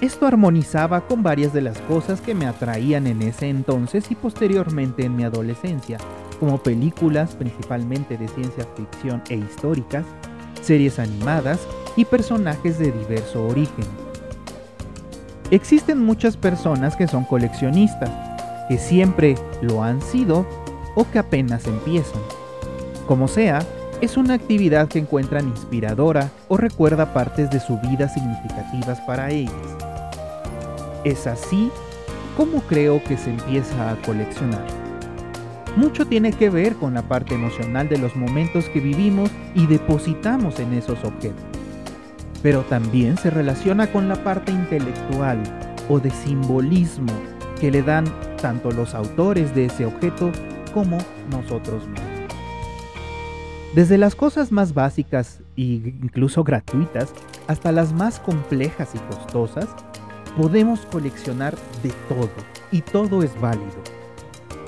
Esto 0.02 0.26
armonizaba 0.26 1.06
con 1.06 1.22
varias 1.22 1.54
de 1.54 1.62
las 1.62 1.78
cosas 1.78 2.20
que 2.20 2.34
me 2.34 2.44
atraían 2.44 3.06
en 3.06 3.22
ese 3.22 3.48
entonces 3.48 4.10
y 4.10 4.14
posteriormente 4.14 5.06
en 5.06 5.16
mi 5.16 5.24
adolescencia, 5.24 5.96
como 6.38 6.62
películas 6.62 7.34
principalmente 7.36 8.18
de 8.18 8.28
ciencia 8.28 8.66
ficción 8.76 9.22
e 9.30 9.36
históricas, 9.36 10.04
series 10.60 10.98
animadas 10.98 11.60
y 11.96 12.04
personajes 12.04 12.78
de 12.78 12.92
diverso 12.92 13.46
origen. 13.46 13.86
Existen 15.50 16.04
muchas 16.04 16.36
personas 16.36 16.96
que 16.96 17.08
son 17.08 17.24
coleccionistas, 17.24 18.10
que 18.68 18.76
siempre 18.76 19.36
lo 19.62 19.82
han 19.82 20.02
sido 20.02 20.46
o 20.96 21.10
que 21.10 21.18
apenas 21.18 21.66
empiezan. 21.66 22.20
Como 23.06 23.26
sea, 23.26 23.60
es 24.02 24.18
una 24.18 24.34
actividad 24.34 24.88
que 24.88 24.98
encuentran 24.98 25.48
inspiradora 25.48 26.30
o 26.48 26.58
recuerda 26.58 27.14
partes 27.14 27.50
de 27.50 27.60
su 27.60 27.78
vida 27.80 28.08
significativas 28.10 29.00
para 29.00 29.30
ellos. 29.30 29.54
Es 31.04 31.26
así 31.26 31.70
como 32.36 32.60
creo 32.60 33.02
que 33.02 33.16
se 33.16 33.30
empieza 33.30 33.92
a 33.92 33.96
coleccionar 34.02 34.82
mucho 35.76 36.06
tiene 36.06 36.32
que 36.32 36.50
ver 36.50 36.76
con 36.76 36.94
la 36.94 37.02
parte 37.02 37.34
emocional 37.34 37.88
de 37.88 37.96
los 37.96 38.14
momentos 38.14 38.68
que 38.68 38.80
vivimos 38.80 39.30
y 39.54 39.66
depositamos 39.66 40.58
en 40.60 40.74
esos 40.74 41.02
objetos. 41.02 41.44
Pero 42.42 42.60
también 42.62 43.16
se 43.16 43.30
relaciona 43.30 43.86
con 43.86 44.08
la 44.08 44.22
parte 44.22 44.52
intelectual 44.52 45.42
o 45.88 45.98
de 45.98 46.10
simbolismo 46.10 47.12
que 47.58 47.70
le 47.70 47.82
dan 47.82 48.04
tanto 48.40 48.70
los 48.70 48.94
autores 48.94 49.54
de 49.54 49.66
ese 49.66 49.86
objeto 49.86 50.30
como 50.74 50.98
nosotros 51.30 51.86
mismos. 51.88 52.11
Desde 53.74 53.96
las 53.96 54.14
cosas 54.14 54.52
más 54.52 54.74
básicas 54.74 55.40
e 55.56 55.62
incluso 55.62 56.44
gratuitas 56.44 57.14
hasta 57.46 57.72
las 57.72 57.94
más 57.94 58.20
complejas 58.20 58.90
y 58.94 58.98
costosas, 58.98 59.66
podemos 60.36 60.80
coleccionar 60.80 61.56
de 61.82 61.90
todo 62.06 62.28
y 62.70 62.82
todo 62.82 63.22
es 63.22 63.38
válido. 63.40 63.82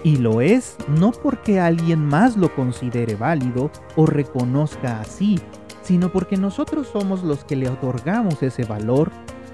Y 0.04 0.16
lo 0.16 0.40
es 0.40 0.76
no 0.88 1.12
porque 1.12 1.61
alguien 1.61 2.02
más 2.06 2.38
lo 2.38 2.54
considere 2.54 3.14
válido 3.14 3.70
o 3.94 4.06
reconozca 4.06 5.00
así, 5.00 5.38
sino 5.82 6.11
porque 6.11 6.38
nosotros 6.38 6.88
somos 6.90 7.23
los 7.23 7.44
que 7.44 7.56
le 7.56 7.68
otorgamos 7.68 8.42
ese 8.42 8.64
valor, 8.64 9.11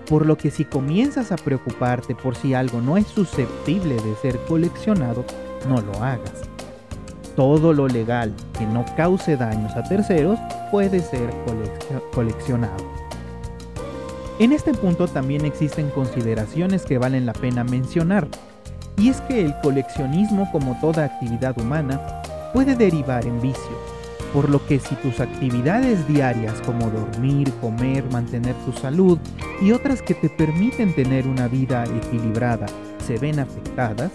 por 0.09 0.27
lo 0.27 0.37
que 0.37 0.53
si 0.53 0.65
comienzas 0.65 1.33
a 1.33 1.37
preocuparte 1.37 2.15
por 2.15 2.37
si 2.37 2.55
algo 2.55 2.81
no 2.81 2.97
es 2.97 3.09
susceptible 3.09 3.97
de 3.97 4.15
ser 4.23 4.39
coleccionado, 4.47 5.25
no 5.69 5.81
lo 5.81 6.05
hagas. 6.05 6.50
Todo 7.41 7.73
lo 7.73 7.89
legal 7.89 8.35
que 8.59 8.67
no 8.67 8.85
cause 8.99 9.35
daños 9.35 9.75
a 9.75 9.83
terceros 9.83 10.39
puede 10.71 11.01
ser 11.01 11.31
coleccionado. 12.13 12.85
En 14.39 14.53
este 14.53 14.75
punto 14.75 15.09
también 15.09 15.47
existen 15.47 15.89
consideraciones 15.89 16.83
que 16.83 16.99
valen 16.99 17.25
la 17.25 17.33
pena 17.33 17.65
mencionar, 17.65 18.29
y 18.99 19.09
es 19.09 19.23
que 19.23 19.43
el 19.43 19.55
coleccionismo, 19.63 20.53
como 20.53 20.79
toda 20.83 21.07
actividad 21.07 21.59
humana, 21.59 21.99
puede 22.53 22.77
derivar 22.77 23.25
en 23.25 23.41
vicio, 23.41 23.73
por 24.35 24.51
lo 24.51 24.63
que 24.67 24.79
si 24.79 24.95
tus 24.97 25.19
actividades 25.19 26.07
diarias 26.07 26.61
como 26.67 26.91
dormir, 26.91 27.51
comer, 27.63 28.05
mantener 28.13 28.55
tu 28.67 28.73
salud 28.73 29.19
y 29.63 29.73
otras 29.73 30.03
que 30.03 30.13
te 30.13 30.29
permiten 30.29 30.95
tener 30.95 31.27
una 31.27 31.49
vida 31.49 31.85
equilibrada 31.85 32.67
se 33.07 33.17
ven 33.17 33.39
afectadas, 33.41 34.11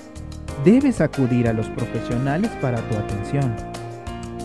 debes 0.64 1.02
acudir 1.02 1.48
a 1.48 1.54
los 1.54 1.68
profesionales 1.70 2.52
para 2.62 2.78
tu 2.90 2.96
atención. 2.96 3.56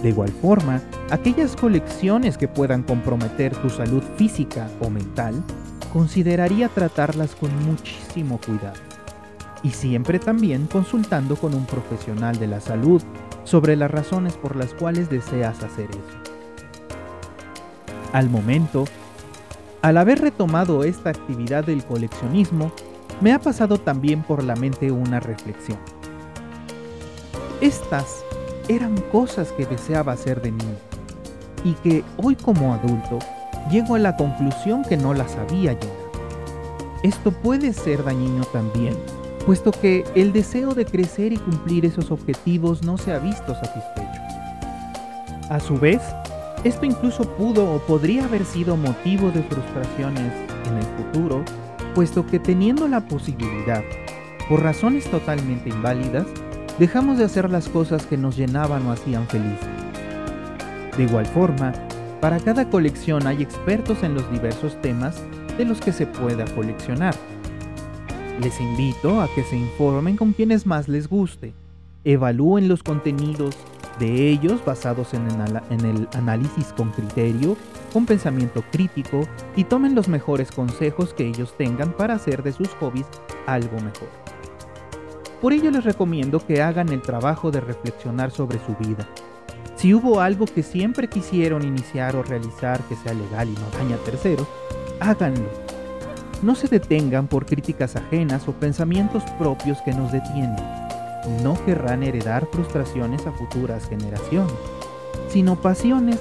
De 0.02 0.08
igual 0.08 0.30
forma, 0.30 0.80
aquellas 1.10 1.54
colecciones 1.56 2.38
que 2.38 2.48
puedan 2.48 2.82
comprometer 2.82 3.54
tu 3.56 3.68
salud 3.68 4.02
física 4.16 4.68
o 4.80 4.88
mental, 4.88 5.42
consideraría 5.92 6.68
tratarlas 6.68 7.34
con 7.34 7.50
muchísimo 7.64 8.38
cuidado 8.38 8.80
y 9.62 9.70
siempre 9.70 10.18
también 10.18 10.66
consultando 10.66 11.36
con 11.36 11.54
un 11.54 11.66
profesional 11.66 12.38
de 12.38 12.46
la 12.46 12.60
salud 12.60 13.02
sobre 13.44 13.76
las 13.76 13.90
razones 13.90 14.34
por 14.34 14.56
las 14.56 14.72
cuales 14.72 15.10
deseas 15.10 15.62
hacer 15.62 15.90
eso. 15.90 16.20
Al 18.12 18.30
momento, 18.30 18.84
al 19.82 19.98
haber 19.98 20.20
retomado 20.20 20.84
esta 20.84 21.10
actividad 21.10 21.64
del 21.64 21.84
coleccionismo, 21.84 22.72
me 23.20 23.32
ha 23.32 23.38
pasado 23.38 23.78
también 23.78 24.22
por 24.22 24.42
la 24.42 24.56
mente 24.56 24.90
una 24.90 25.20
reflexión. 25.20 25.78
Estas 27.60 28.24
eran 28.68 28.96
cosas 29.12 29.52
que 29.52 29.66
deseaba 29.66 30.12
hacer 30.12 30.40
de 30.40 30.52
niño 30.52 30.76
y 31.64 31.74
que 31.74 32.04
hoy 32.16 32.36
como 32.36 32.74
adulto 32.74 33.18
llego 33.70 33.94
a 33.94 33.98
la 33.98 34.16
conclusión 34.16 34.82
que 34.82 34.96
no 34.96 35.14
las 35.14 35.36
había 35.36 35.72
llenado. 35.72 36.10
Esto 37.02 37.30
puede 37.30 37.72
ser 37.72 38.04
dañino 38.04 38.44
también 38.46 38.96
puesto 39.44 39.72
que 39.72 40.04
el 40.14 40.32
deseo 40.32 40.74
de 40.74 40.84
crecer 40.84 41.32
y 41.32 41.36
cumplir 41.36 41.84
esos 41.84 42.10
objetivos 42.10 42.82
no 42.82 42.98
se 42.98 43.12
ha 43.12 43.18
visto 43.18 43.54
satisfecho. 43.54 44.20
A 45.48 45.58
su 45.60 45.78
vez, 45.78 46.00
esto 46.62 46.86
incluso 46.86 47.24
pudo 47.36 47.74
o 47.74 47.78
podría 47.80 48.24
haber 48.24 48.44
sido 48.44 48.76
motivo 48.76 49.30
de 49.30 49.42
frustraciones 49.42 50.32
en 50.68 50.76
el 50.76 50.84
futuro, 50.96 51.44
puesto 51.94 52.26
que 52.26 52.38
teniendo 52.38 52.86
la 52.86 53.00
posibilidad, 53.00 53.82
por 54.48 54.62
razones 54.62 55.10
totalmente 55.10 55.70
inválidas, 55.70 56.26
dejamos 56.80 57.18
de 57.18 57.24
hacer 57.24 57.48
las 57.48 57.68
cosas 57.68 58.04
que 58.06 58.16
nos 58.16 58.36
llenaban 58.36 58.84
o 58.86 58.92
hacían 58.92 59.28
felices. 59.28 59.68
De 60.96 61.04
igual 61.04 61.26
forma, 61.26 61.72
para 62.20 62.40
cada 62.40 62.68
colección 62.68 63.28
hay 63.28 63.40
expertos 63.40 64.02
en 64.02 64.14
los 64.14 64.28
diversos 64.32 64.80
temas 64.82 65.22
de 65.56 65.64
los 65.64 65.80
que 65.80 65.92
se 65.92 66.06
pueda 66.06 66.44
coleccionar 66.56 67.14
les 68.40 68.60
invito 68.60 69.20
a 69.20 69.28
que 69.34 69.44
se 69.44 69.56
informen 69.56 70.16
con 70.16 70.32
quienes 70.32 70.66
más 70.66 70.88
les 70.88 71.08
guste, 71.08 71.52
evalúen 72.04 72.68
los 72.68 72.82
contenidos 72.82 73.56
de 73.98 74.30
ellos 74.30 74.64
basados 74.64 75.12
en 75.12 75.26
el, 75.84 76.08
análisis 76.14 76.72
con 76.74 76.90
criterio, 76.90 77.56
con 77.92 78.06
pensamiento 78.06 78.64
crítico 78.72 79.28
y 79.56 79.64
tomen 79.64 79.94
los 79.94 80.08
mejores 80.08 80.50
consejos 80.50 81.12
que 81.12 81.26
ellos 81.26 81.54
tengan 81.58 81.92
para 81.92 82.14
hacer 82.14 82.42
de 82.42 82.52
sus 82.52 82.68
hobbies 82.80 83.06
algo 83.46 83.76
mejor. 83.76 84.08
Por 85.40 85.52
ello 85.52 85.70
les 85.70 85.84
recomiendo 85.84 86.44
que 86.44 86.62
hagan 86.62 86.90
el 86.90 87.02
trabajo 87.02 87.50
de 87.50 87.60
reflexionar 87.60 88.30
sobre 88.30 88.58
su 88.58 88.76
vida. 88.76 89.08
Si 89.76 89.94
hubo 89.94 90.20
algo 90.20 90.44
que 90.44 90.62
siempre 90.62 91.08
quisieron 91.08 91.64
iniciar 91.64 92.14
o 92.16 92.22
realizar 92.22 92.80
que 92.88 92.96
sea 92.96 93.14
legal 93.14 93.48
y 93.48 93.54
no 93.54 93.78
daña 93.78 93.96
terceros, 94.04 94.46
háganlo 95.00 95.48
no 96.42 96.54
se 96.54 96.68
detengan 96.68 97.26
por 97.26 97.44
críticas 97.44 97.96
ajenas 97.96 98.48
o 98.48 98.52
pensamientos 98.52 99.22
propios 99.38 99.80
que 99.82 99.92
nos 99.92 100.10
detienen. 100.10 100.56
No 101.42 101.54
querrán 101.66 102.02
heredar 102.02 102.46
frustraciones 102.50 103.26
a 103.26 103.32
futuras 103.32 103.86
generaciones, 103.88 104.54
sino 105.28 105.60
pasiones 105.60 106.18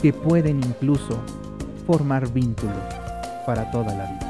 que 0.00 0.14
pueden 0.14 0.58
incluso 0.58 1.20
formar 1.86 2.32
vínculos 2.32 2.82
para 3.44 3.70
toda 3.70 3.94
la 3.94 4.06
vida. 4.06 4.29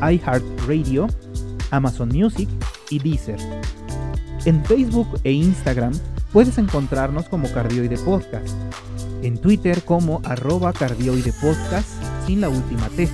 iHeartRadio, 0.00 1.06
Amazon 1.70 2.08
Music 2.08 2.48
y 2.90 2.98
Deezer. 2.98 3.38
En 4.44 4.64
Facebook 4.64 5.20
e 5.24 5.32
Instagram 5.32 5.92
puedes 6.32 6.58
encontrarnos 6.58 7.28
como 7.28 7.50
Cardioide 7.52 7.98
Podcast. 7.98 8.56
En 9.22 9.36
Twitter 9.38 9.82
como 9.82 10.20
arroba 10.24 10.72
cardioide 10.72 11.32
podcast 11.40 11.88
sin 12.26 12.40
la 12.40 12.48
última 12.48 12.88
T. 12.90 13.08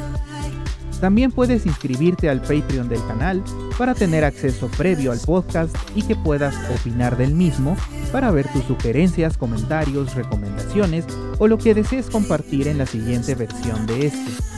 También 1.01 1.33
puedes 1.33 1.67
inscribirte 1.67 2.29
al 2.31 2.41
Patreon 2.41 2.89
del 2.89 3.05
canal 3.07 3.43
para 3.79 3.95
tener 3.95 4.25
acceso 4.25 4.69
previo 4.69 5.13
al 5.13 5.19
podcast 5.19 5.75
y 5.95 6.03
que 6.03 6.15
puedas 6.15 6.55
opinar 6.71 7.17
del 7.17 7.35
mismo 7.35 7.77
para 8.13 8.31
ver 8.31 8.47
tus 8.53 8.65
sugerencias, 8.65 9.37
comentarios, 9.37 10.15
recomendaciones 10.15 11.05
o 11.39 11.49
lo 11.49 11.59
que 11.59 11.75
desees 11.75 12.09
compartir 12.09 12.69
en 12.69 12.79
la 12.79 12.87
siguiente 12.87 13.35
versión 13.35 13.87
de 13.87 14.07
este. 14.07 14.54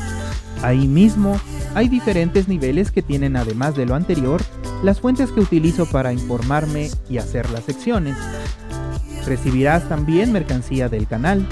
Ahí 0.63 0.89
mismo 0.89 1.39
hay 1.75 1.89
diferentes 1.89 2.49
niveles 2.49 2.91
que 2.91 3.03
tienen 3.03 3.37
además 3.37 3.77
de 3.77 3.87
lo 3.87 3.95
anterior 3.95 4.41
las 4.83 5.01
fuentes 5.01 5.33
que 5.33 5.41
utilizo 5.41 5.87
para 5.87 6.13
informarme 6.13 6.91
y 7.09 7.19
hacer 7.19 7.51
las 7.51 7.65
secciones. 7.65 8.17
Recibirás 9.27 9.89
también 9.89 10.33
mercancía 10.33 10.89
del 10.89 11.07
canal 11.07 11.47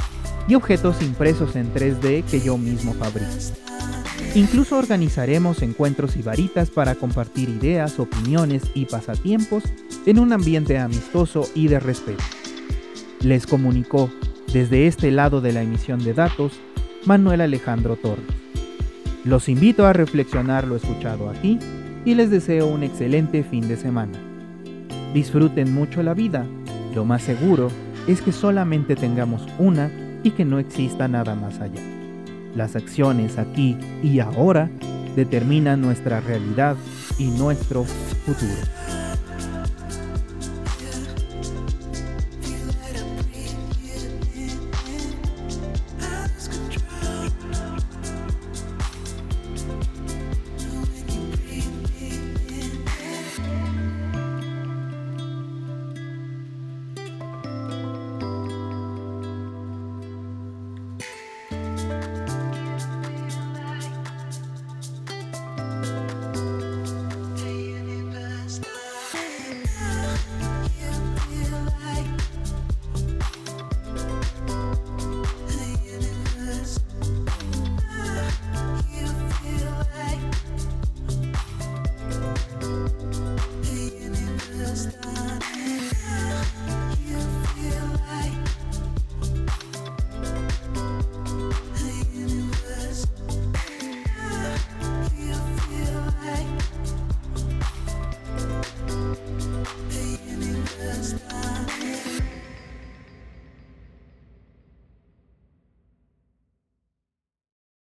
y 0.48 0.54
objetos 0.54 1.02
impresos 1.02 1.56
en 1.56 1.72
3D 1.72 2.24
que 2.24 2.40
yo 2.40 2.58
mismo 2.58 2.94
fabrico. 2.94 3.30
Incluso 4.34 4.76
organizaremos 4.76 5.62
encuentros 5.62 6.16
y 6.16 6.22
varitas 6.22 6.70
para 6.70 6.96
compartir 6.96 7.48
ideas, 7.48 8.00
opiniones 8.00 8.64
y 8.74 8.86
pasatiempos 8.86 9.62
en 10.06 10.18
un 10.18 10.32
ambiente 10.32 10.78
amistoso 10.78 11.48
y 11.54 11.68
de 11.68 11.78
respeto. 11.78 12.24
Les 13.20 13.46
comunicó 13.46 14.10
desde 14.52 14.86
este 14.86 15.10
lado 15.10 15.40
de 15.40 15.52
la 15.52 15.62
emisión 15.62 16.02
de 16.02 16.14
datos 16.14 16.52
Manuel 17.06 17.42
Alejandro 17.42 17.96
Torres. 17.96 18.43
Los 19.24 19.48
invito 19.48 19.86
a 19.86 19.94
reflexionar 19.94 20.66
lo 20.66 20.76
escuchado 20.76 21.30
aquí 21.30 21.58
y 22.04 22.14
les 22.14 22.30
deseo 22.30 22.66
un 22.66 22.82
excelente 22.82 23.42
fin 23.42 23.66
de 23.66 23.78
semana. 23.78 24.18
Disfruten 25.14 25.72
mucho 25.72 26.02
la 26.02 26.12
vida, 26.12 26.44
lo 26.94 27.06
más 27.06 27.22
seguro 27.22 27.70
es 28.06 28.20
que 28.20 28.32
solamente 28.32 28.96
tengamos 28.96 29.46
una 29.58 29.90
y 30.22 30.32
que 30.32 30.44
no 30.44 30.58
exista 30.58 31.08
nada 31.08 31.34
más 31.34 31.58
allá. 31.60 31.80
Las 32.54 32.76
acciones 32.76 33.38
aquí 33.38 33.78
y 34.02 34.20
ahora 34.20 34.68
determinan 35.16 35.80
nuestra 35.80 36.20
realidad 36.20 36.76
y 37.18 37.28
nuestro 37.28 37.84
futuro. 37.84 38.83